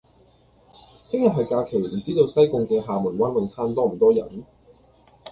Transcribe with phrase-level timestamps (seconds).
[1.09, 4.43] 聽日係假期，唔知道西貢嘅廈門灣泳灘多唔多人？